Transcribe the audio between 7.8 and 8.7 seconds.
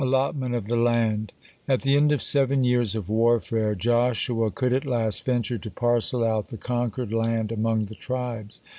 the tribes.